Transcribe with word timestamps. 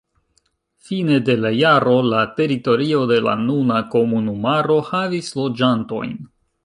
Fine 0.87 1.17
de 1.25 1.35
la 1.41 1.51
jaro 1.57 1.93
la 2.13 2.23
teritorio 2.39 3.03
de 3.11 3.19
la 3.27 3.35
nuna 3.43 3.77
komunumaro 3.97 4.79
havis 4.89 5.31
loĝantojn. 5.43 6.19